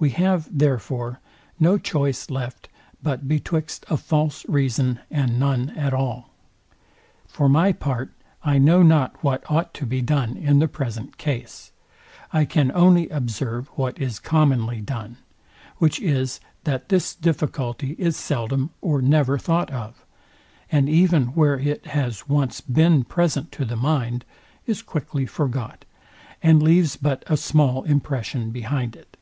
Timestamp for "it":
21.58-21.86, 28.94-29.16